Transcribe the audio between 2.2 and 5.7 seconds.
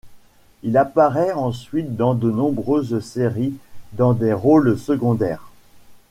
nombreuses séries dans des rôles secondaires.